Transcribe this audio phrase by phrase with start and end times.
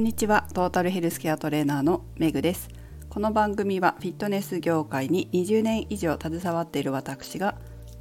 [0.00, 0.46] んにちは。
[0.54, 2.70] トータルヘルスケアトレーナーのメグです。
[3.10, 7.54] この番組はフィットネス業界に20年以上携わっている私が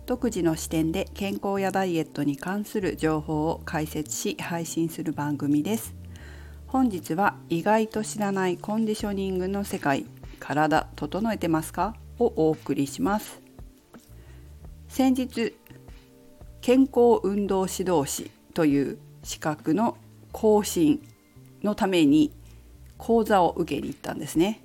[0.05, 5.93] 独自の視点で健康やダイエットに関する情報を解説し配信する番組です。
[6.67, 10.05] 本日は意外と知らないコンディショニングの世界
[10.39, 11.97] 体整えてますか？
[12.17, 13.41] をお送りします。
[14.87, 15.53] 先日
[16.61, 19.97] 健康運動指導士という資格の
[20.31, 21.05] 更新
[21.63, 22.31] のために
[22.97, 24.61] 講座を受けに行ったんですね。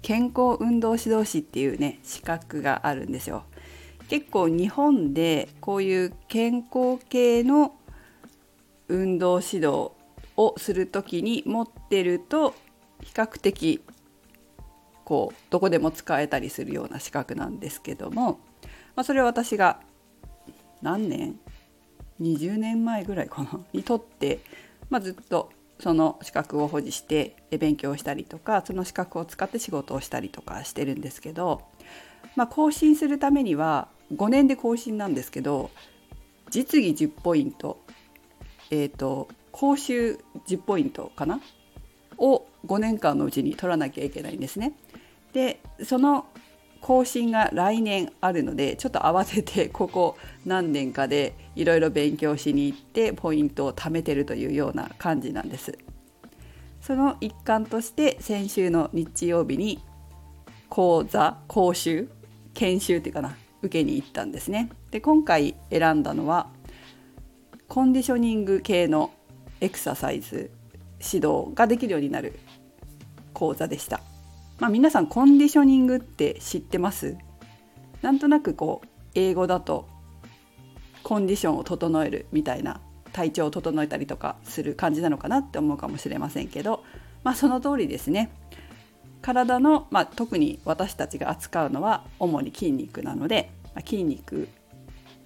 [0.00, 3.44] 健康運動指導士っていうね資格があるんですよ。
[4.08, 7.74] 結構日本でこういう健康系の
[8.88, 9.92] 運動指導
[10.36, 12.54] をする時に持ってると
[13.00, 13.82] 比較的
[15.04, 18.40] こうどこでも使えたりするような資格なんですけども、
[18.96, 19.80] まあ、それは私が
[20.82, 21.38] 何年
[22.20, 23.60] ？20年前ぐらいかな？
[23.72, 24.40] にとって、
[24.90, 25.50] まあ、ずっと
[25.82, 31.62] その資格を保持して勉強したりとかその資格を使って仕事をしたりとかしてるんですけど、
[32.36, 35.72] まあ、更新するためには5年で更新なんですけど
[36.50, 37.80] 実技10ポイント
[38.70, 41.40] えっ、ー、と講習10ポイントかな？
[42.16, 44.74] を5年間のうちに取らなきゃいけないんですね。
[45.32, 46.26] でその
[46.82, 55.78] 更新が来年あるのでちょっと慌てて ここ何年かでいろいろ勉強しに行ってポイントを貯めてるというような感じなんです。
[56.80, 59.80] その一環として先週の日曜日に
[60.68, 62.08] 講座講習
[62.54, 64.68] 研修っていうかな受けに行ったんですね。
[64.90, 66.48] で今回選んだのは
[67.68, 69.12] コンディショニング系の
[69.60, 70.50] エクササイズ
[71.00, 72.38] 指導ができるようになる
[73.32, 74.00] 講座でした。
[74.62, 77.16] まあ、皆さんコンディショニングって知ってます？
[78.00, 79.88] なんとなくこう英語だと
[81.02, 82.80] コンディションを整えるみたいな
[83.12, 86.84] 体調を整えたりとかする感じなのかなって思うかもしれませんけど、
[87.24, 88.30] まあ、その通りですね
[89.20, 94.48] 体の、まあ、特に私たちが扱うのは主に筋肉なので、まあ、筋肉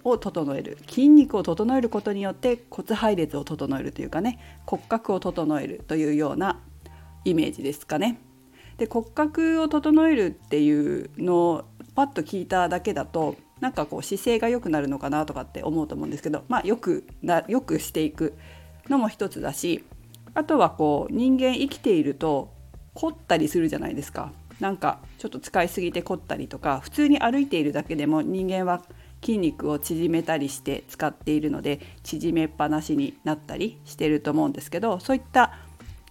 [0.02, 6.58] を整える筋肉を整えることによって骨配列を整えるというかね骨格を整えるというような
[7.26, 8.18] イメージですかね。
[8.78, 11.64] で骨格を整えるっていうのを
[11.94, 18.34] パッと聞いただけだとなんかこう姿勢が良くなるのかなとかって思うと思うんですけどまあよくなよくしていく
[18.88, 19.84] のも一つだし
[20.34, 22.52] あとはこう人間生きていると
[22.94, 24.32] 凝ったりするじゃないですか。
[24.60, 28.82] なんかちょっと使いすぎて凝ったりとか普通に歩いているだけでも人間は
[29.22, 35.58] 筋肉を縮めたりして使っているので縮めっぱなしになったりしてると思うんですけどそういった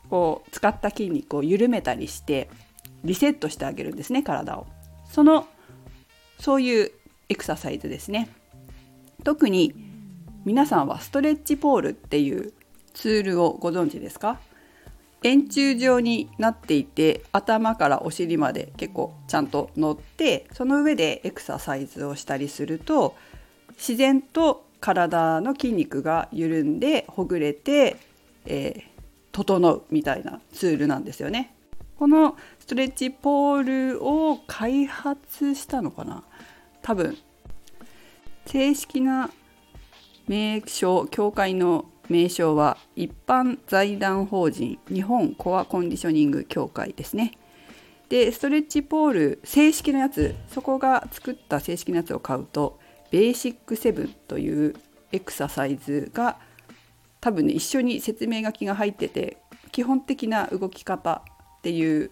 [0.10, 2.50] こう使った筋肉を緩めたりして
[3.04, 4.68] リセットしてあげるんですね体を。
[5.10, 5.48] その
[6.40, 6.92] そういう
[7.30, 8.30] エクササイズですね。
[9.24, 9.74] 特に
[10.44, 12.54] 皆さんはストレッチポールっていう
[12.94, 14.40] ツールをご存知ですか？
[15.24, 23.16] 円柱状になっていて頭からお尻まで結構ちゃんと乗ってその上でエクササイズをしたりすると
[23.72, 27.98] 自然と体の筋肉が緩んでほぐれて、
[28.46, 28.95] えー、
[29.36, 31.54] 整うみたいなツールなんですよね。
[32.00, 36.24] このストレッチポールを開発したのかな？
[36.82, 37.18] 多分
[38.46, 39.30] 正式な
[40.30, 47.34] 名称協会の名称は一般財団法人日本コアコンディショニング協会ですね。
[48.08, 52.80] でストレッチポール正式なやつそこが作った正式なやつを買うと
[53.12, 54.76] ベーシックセブンという
[55.12, 56.38] エクササイズが
[57.26, 59.38] 多分ね一緒に説明書きが入ってて
[59.72, 61.24] 基本的な動き方
[61.58, 62.12] っていう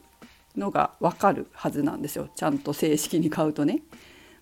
[0.57, 3.83] のが分かるはずなんですよちゃんと正式に買うとね。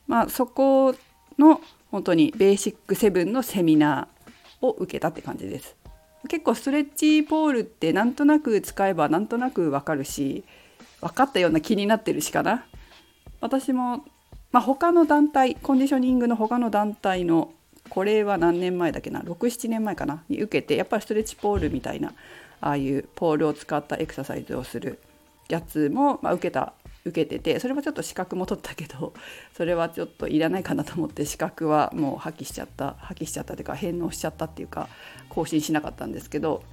[0.08, 0.96] まあ、そこ
[1.38, 1.60] の
[1.92, 5.76] 本当にベーシックセブンのセミナーを受けたって感じです。
[6.30, 10.46] 結構ストレッチポールってなんとなく使えばなんとなく分かるし
[11.02, 12.64] 分かったような気になってるしかな。
[13.42, 14.06] 私も、
[14.54, 17.52] まあ、他の団体コンディショニングの他の団体の
[17.92, 20.24] これは何年前だっけな？67年前かな？
[20.30, 22.14] に受けてやっぱりストレッチポールみたいな
[22.62, 25.00] ああいうポールを使ったエクササイズをする
[25.50, 26.72] やつも、まあ、受けた
[27.04, 29.12] 受けててそれはちょっと資格も取ったけど
[29.58, 34.88] それはちょっといらないかなと思って資格はもう破棄しちゃった破棄しちゃったというか返納しちゃったっていうか
[35.28, 36.64] 更新しなかったんですけど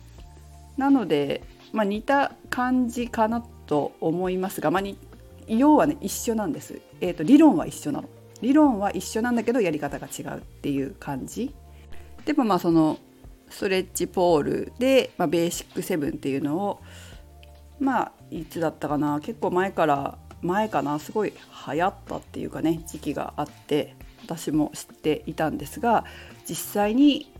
[0.76, 1.42] なので、
[1.72, 4.82] まあ、似た感じかなと思いますが、まあ、
[5.48, 8.08] 要はね一緒なんです、えーと、理論は一緒なの。
[8.40, 11.54] 理論は一緒なんだけどやり方が違うっていう感じ。
[12.24, 12.98] でもまあその
[13.48, 16.80] ストレッチポールで、まあ、ベーシックセブンっていうのを
[17.80, 19.20] まあいつだったかな。
[19.20, 20.98] 結構前から前かな。
[20.98, 21.32] すごい
[21.66, 26.04] 流行ったっていうかね時期があって私も知っていたんですが
[26.48, 27.32] 実際に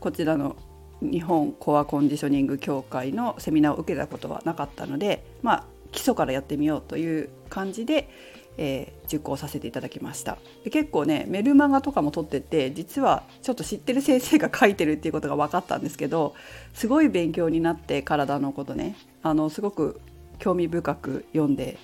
[0.00, 0.56] こちらの
[1.00, 8.08] 日本コアコンディショニング協会のセミナーを受けたことはなかったので、まあ、基礎からやってみようという感じで、
[8.56, 10.38] えー、受講させていただきました。
[10.62, 16.34] で結構ねメルマガとかも取ってて実はちょっと知ってる先生が書いてるっていうことが分かったんですけど
[16.72, 20.00] すごい勉強になって体のことねあのすごく
[20.38, 21.78] 興味深く読んで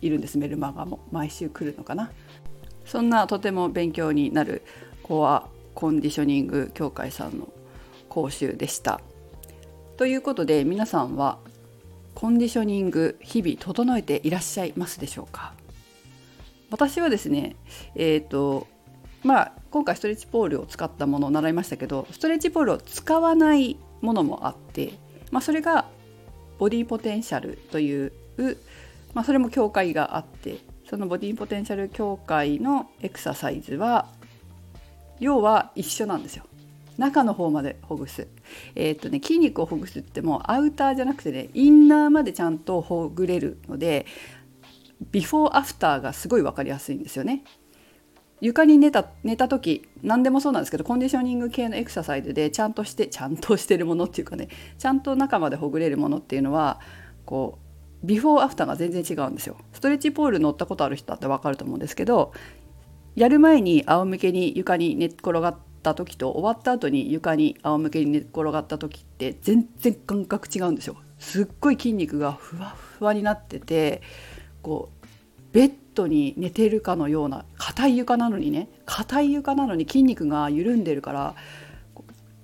[0.00, 1.00] いるんですメルマガも。
[1.10, 2.10] 毎週来るのかな。
[2.84, 4.62] そんなとても勉強になる
[5.02, 7.48] コアコンディショニング協会さんの
[8.08, 9.00] 講習でした。
[9.96, 11.38] ということで皆さんは
[12.14, 15.54] コンディショニング日々整えていらっしゃいますでしょうか？
[16.70, 17.56] 私はですね
[17.94, 18.66] えっ、ー、と
[19.22, 24.92] まあ今回ストレッチポールを使ったものを習いましたけどストレッチポールを使わないものもあって、
[25.30, 25.86] まあ、それが
[26.58, 28.12] ボディポテンシャルという、
[29.14, 30.58] まあ、それも境界があって
[30.88, 34.06] そのボディポテンシャル協会のエクササイズは
[35.18, 36.44] 要は一緒なんですよ。
[36.98, 38.28] 中の方までほぐす。
[38.74, 44.06] えー、とね筋肉をほぐすってもアウターじゃなくてねインナーまでちゃんとほぐれるので
[45.10, 47.44] ビフォーアフターがすごい分かりやすいんですよね
[48.40, 54.48] 床に寝た寝た時何でもそうなんですけどコンディショニング系のエクササイズでちゃんとしてちゃんとしてるものっていうかね
[54.78, 56.80] ちゃんと中までほぐれるものっていうのは
[57.24, 57.58] こ
[58.02, 62.32] うビフォーアフターが全然違うんですよストレッチポール乗ったことある人だって分かると思うんですけど
[63.14, 70.96] やる前に仰向けに床に寝っ転がった時と終わった後に床に仰向けに寝っ転がった時って全然感覚違うんですよ。
[71.18, 74.02] すっごい筋肉がふわふわになってて
[74.62, 74.90] こ
[75.54, 81.34] ベッドに寝てるかのような硬い床なのにね硬い床なのに筋肉が緩んでるから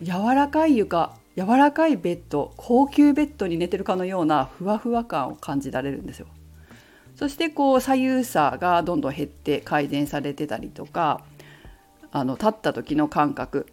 [0.00, 6.26] 柔らかい床柔らかいベッド高級ベッドに寝てるかのようなふわふわ感を感じられるんですよ。
[7.16, 11.22] そしてこう左右差がどんどん減って改善されてたりとか
[12.12, 13.66] あの立った時の感覚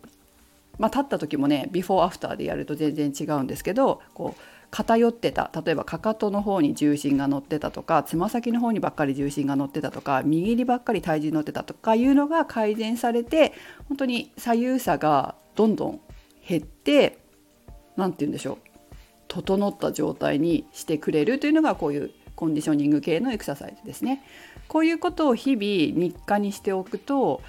[0.80, 13.54] まあ立った時もねビフォーアフターでやると全然違うんですけどこう偏ってた例えばかかとの方に重心が乗ってたとかつま先の方にばっかり重心が乗ってたとか右にばっかり体重乗ってたとかいうのが改善されて
[13.88, 16.02] 本当に左右差がどんどん
[16.48, 17.18] 減って
[17.96, 18.68] 何て言うんでしょう
[19.28, 24.24] 整った状態にしてくれるというのがこういうコンディショニング系のエクササイズですね。
[24.68, 27.42] こういうことを日々日課にしておくと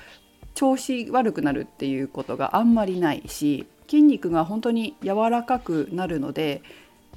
[0.54, 6.62] 調子悪くなるっていうことがあんまりないし筋肉が本当に柔らかくなるので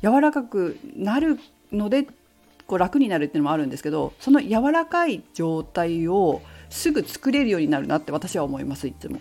[0.01, 1.39] 柔らかくなる
[1.71, 2.07] ので
[2.67, 9.19] こう楽になるっていうのもあるんですけどその柔らかい状態をすぐ作れるようになるなって私は思いますいつも。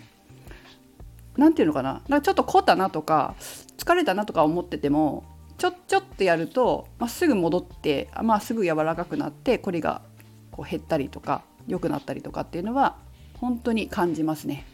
[1.37, 2.01] なんていうのかな？
[2.09, 3.35] だかちょっと凝ったなとか
[3.77, 5.23] 疲れたなとか思ってても
[5.57, 10.01] ちょっちょってやると、まあ、すぐ戻って、まあ、すぐ柔らかくなってこりが
[10.51, 12.97] こう減ったりとか良くなったりとかっていうのは
[13.39, 14.65] 本当に感じますね。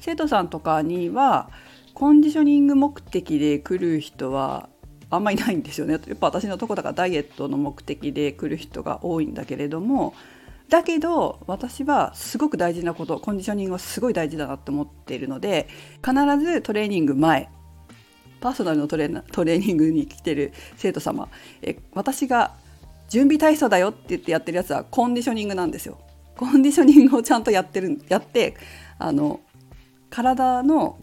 [0.00, 1.50] 生徒さんとかには
[1.94, 4.68] コンディショニング目的で来る人は
[5.10, 10.14] あんまりないんですよねやっぱ私のとこだからダイエットの目的で来る人が多いんだけれども
[10.68, 15.68] だけど私はすごく大事なことコンディショニングはすごい大事だなって思っているので
[16.04, 16.14] 必
[16.44, 17.48] ずトレーニング前
[18.40, 21.28] パーソナルのトレートレーニングに来てる生徒様
[21.62, 22.54] え私が
[23.08, 25.98] 準備体操だよって言ってやってるやつはコンディショニングなんですよ。
[26.36, 28.54] コンディショニングをちゃんとやってるやって
[28.98, 29.40] あの
[30.10, 30.98] 体の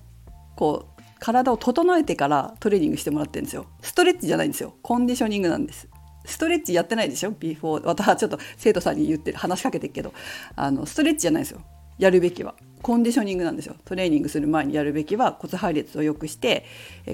[0.55, 3.65] こう体を整えてからトレーニングしてもらってるんですよ。
[3.81, 4.75] ストレッチじゃないんですよ。
[4.81, 5.87] コンディショニングなんです。
[6.25, 7.31] ストレッチやってないでしょ？
[7.31, 7.85] ビフォー。
[7.85, 10.13] 私はちょっと生徒さんに言ってる話しかけてるけど。
[10.55, 11.61] あのストレッチじゃないですよ。
[11.97, 12.55] やるべきは。
[12.81, 13.75] コンディショニングなんですよ。
[13.85, 16.65] トレーニングする前にやるべきは骨配列を良くして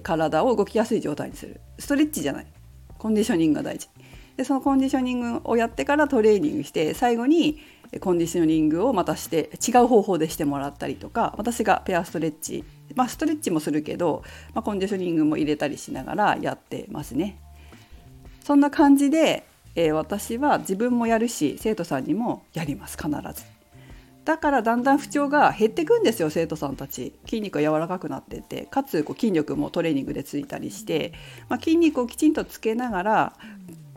[0.03, 1.62] 体を動きやすい状態にする。
[1.77, 2.48] ストレッチじゃない。
[2.98, 3.88] コンディショニングが大事。
[4.41, 7.60] でそのコンディショニングをやってからトレーニングして最後に
[8.00, 12.63] コンディショニングをまたして違う方法でしてもらったりとか私がペアストレッチ
[12.95, 14.24] まあストレッチもするけど、
[14.55, 17.38] まあ、コンディショニングも入れたりしながらやってますね。
[18.43, 19.45] そんな感じで、
[19.75, 23.45] えー、私は自分もやるし生徒さんにもやります必ず。
[24.25, 31.13] だからだんだん不調が減ってくんですよ生徒さんたち筋肉が柔らかくなっててかつこう筋力もトレーニングでついたりして、
[31.50, 33.33] まあ、筋肉をきちんとつけながら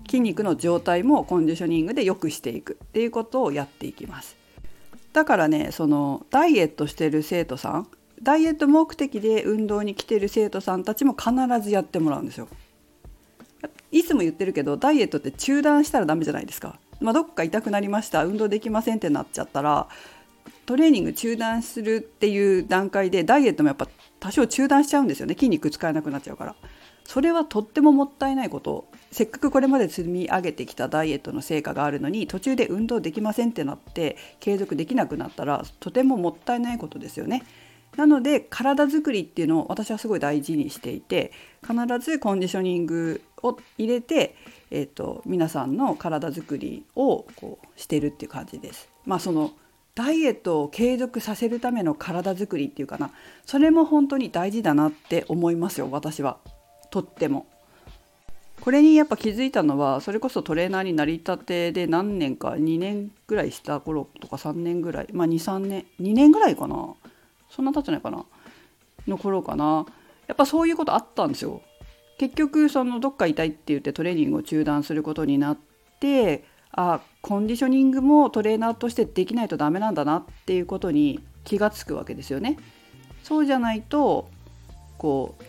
[0.07, 4.37] 筋肉の状態もコンディショニングで良くしていくっていうことをやっていきます。
[5.13, 7.89] だからねそのダイエットしてる生徒さん
[8.23, 11.31] ダイエット目的で運動に来てる生徒さんたちも必
[11.63, 12.49] ずやってもらうんですよ。
[13.93, 19.89] いつも言ってるけどダイエットって中断したらダメじゃないですか、まあ、どっか痛くなりました運動できませんってなっちゃったら
[20.67, 23.89] トレーニング中断するっていう段階でダイエットもやっぱ
[24.21, 25.35] 多少中断しちゃうんですよね。
[25.35, 26.57] 筋肉使えなくなっちゃうから。
[27.05, 28.87] それはとってももったいないこと。
[29.15, 37.45] せっかくこれまで積み上げてきたダイエットの成果があるのに途中で運動できませんってなって継続できなくなったらとてももったいないことですよね。
[37.97, 41.31] なので体づくりっていうのを私はすごい大事にしていて
[41.63, 44.35] 必ずコンディショニングを入れて、
[44.73, 48.89] えーと、皆さんの体づくりをこうしてるっていう感じです。
[49.07, 49.53] まあその
[49.95, 53.13] ダイエットを継続させるための体づくりっていうかな
[53.47, 56.39] それも本当に大事だなって思いますよ私は
[56.91, 57.47] とっても。
[58.61, 66.95] これにやっぱ気づいたのはそれこそトレーナーになりたてで何年か2年ぐらいした頃とか3年ぐらいまあ23年2年ぐらいかな
[67.51, 68.25] そんな経ってないかな
[69.07, 69.85] の頃かな
[70.27, 71.61] やっぱそういうことあったんですよ。
[72.17, 75.59] 結局そのどっか痛いって言ってトレーニングを中断することになっ
[76.01, 82.57] てあコンディショニングもトレーナーとしてできないとダメなんだなっていうことに気が付くわけですよね。
[83.23, 84.29] そうじゃないと
[84.97, 85.45] こう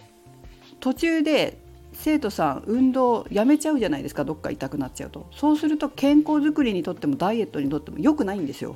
[0.80, 1.58] 途中で
[1.96, 8.76] 生徒さん運動やめちゃうじゃないですかどっか痛くなっちゃうとそうすると健康づくりにとってもダイエットにとっても良くないんですよ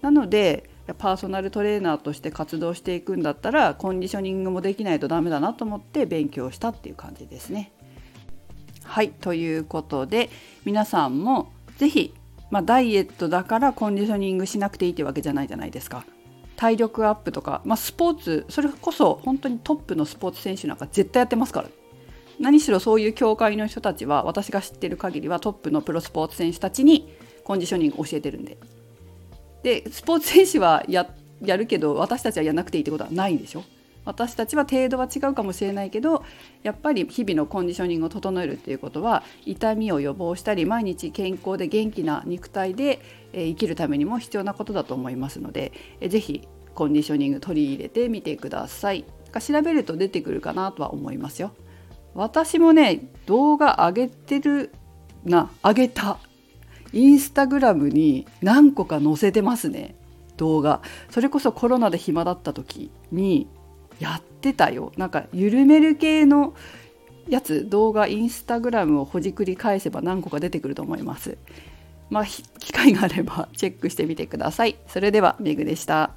[0.00, 7.72] なのでパーソナルトレーナーとして活動していくんだったらコンディショニングもできないとダメだなと思って勉強したっていう感じですね。
[8.82, 10.28] はいということで
[10.66, 12.12] 皆さんも是非、
[12.50, 16.04] まあ、ダイエットだからコンディショニングしなくていいってわけじゃないじゃないですか。
[16.56, 21.68] 体力アップとか、まあ、スポーツそれこそ本当にトップのスポーツ選手なんか絶対やってますから
[22.40, 27.12] 何しろそういう協会の人たちは私が知ってる限りはトップのプロスポーツ選手たちに
[27.44, 28.58] コンディショニング教えてるんで
[29.62, 31.08] でスポーツ選手はや
[31.42, 33.64] やるけど私たちはやらなくていいってことはないでしょ？
[34.04, 36.22] 私たちは程度は違うかもしれないけど
[36.62, 43.00] やっぱり日々のコンディショニングを整えるっていうことは痛みを予防したり毎日健康で元気な肉体で
[43.32, 45.72] 生きるためにも必要なことだと思いますので
[46.06, 49.04] 是非コンディショニング取り入れてみてください。
[49.40, 51.52] 調べると出てくるかなとは思いますよ。
[52.14, 54.72] 私もね動画上げてる
[55.24, 56.18] な上げた。
[56.92, 59.96] インスタグラムに何個か載せてますね
[60.36, 60.80] 動画。
[61.10, 63.48] それこそコロナで暇だった時に
[63.98, 64.92] やってたよ。
[64.96, 66.54] なんか緩める系の
[67.28, 67.68] やつ。
[67.68, 71.36] 動画インスタグラムをほじくり返せば何個か出てくると思います。
[72.10, 74.76] まあ機会があればチェックしてみてください。
[74.86, 76.10] それではメグでした。